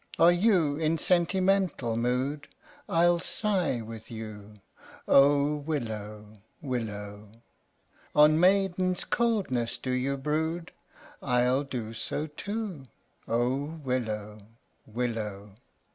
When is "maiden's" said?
8.39-9.03